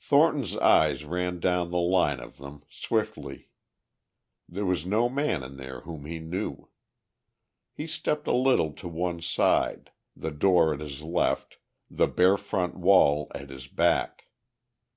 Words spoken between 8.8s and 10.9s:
one side, the door at